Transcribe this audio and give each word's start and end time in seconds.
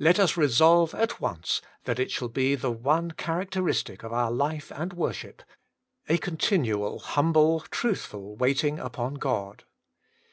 Let 0.00 0.18
us 0.18 0.36
resolve 0.36 0.96
at 0.96 1.20
once 1.20 1.62
that 1.84 2.00
it 2.00 2.10
shall 2.10 2.26
be 2.26 2.56
the 2.56 2.72
one 2.72 3.12
characteristic 3.12 4.02
of 4.02 4.12
our 4.12 4.32
life 4.32 4.72
and 4.74 4.92
worship, 4.92 5.44
a 6.08 6.18
continual, 6.18 6.98
humble, 6.98 7.60
truthful 7.70 8.34
waiting 8.34 8.80
upon 8.80 9.14
God. 9.14 9.62